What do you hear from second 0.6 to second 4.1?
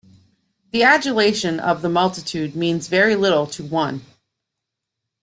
The adulation of the multitude means very little to one.